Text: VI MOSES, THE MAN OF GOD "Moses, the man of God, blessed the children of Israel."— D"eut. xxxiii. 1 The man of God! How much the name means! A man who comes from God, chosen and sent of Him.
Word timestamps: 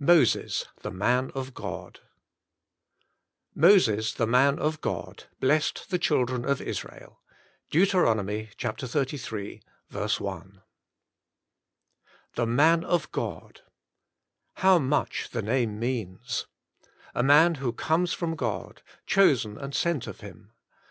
VI 0.00 0.04
MOSES, 0.16 0.66
THE 0.82 0.90
MAN 0.90 1.30
OF 1.34 1.54
GOD 1.54 2.00
"Moses, 3.54 4.12
the 4.12 4.26
man 4.26 4.58
of 4.58 4.82
God, 4.82 5.24
blessed 5.40 5.88
the 5.88 5.98
children 5.98 6.44
of 6.44 6.60
Israel."— 6.60 7.22
D"eut. 7.70 7.88
xxxiii. 7.94 9.62
1 9.90 10.62
The 12.34 12.46
man 12.46 12.84
of 12.84 13.10
God! 13.12 13.62
How 14.56 14.78
much 14.78 15.30
the 15.30 15.40
name 15.40 15.78
means! 15.78 16.46
A 17.14 17.22
man 17.22 17.54
who 17.54 17.72
comes 17.72 18.12
from 18.12 18.36
God, 18.36 18.82
chosen 19.06 19.56
and 19.56 19.74
sent 19.74 20.06
of 20.06 20.20
Him. 20.20 20.52